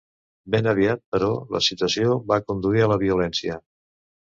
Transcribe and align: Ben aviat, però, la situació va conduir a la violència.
Ben 0.55 0.69
aviat, 0.71 1.03
però, 1.17 1.29
la 1.57 1.63
situació 1.67 2.19
va 2.33 2.43
conduir 2.49 2.87
a 2.87 2.93
la 2.97 3.03
violència. 3.09 3.65